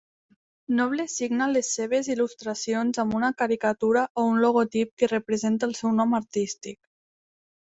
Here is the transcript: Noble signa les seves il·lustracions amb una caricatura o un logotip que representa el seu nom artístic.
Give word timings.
Noble 0.77 1.03
signa 1.15 1.49
les 1.51 1.67
seves 1.79 2.09
il·lustracions 2.13 3.01
amb 3.05 3.17
una 3.19 3.31
caricatura 3.43 4.07
o 4.23 4.25
un 4.31 4.41
logotip 4.47 4.93
que 5.03 5.11
representa 5.13 5.71
el 5.71 5.77
seu 5.83 5.97
nom 6.01 6.21
artístic. 6.23 6.83